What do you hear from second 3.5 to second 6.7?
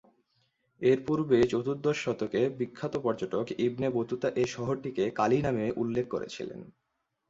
Ibn Battuta এ শহরটিকে ‘কালি’ নামে উল্লেখ করেছিলেন।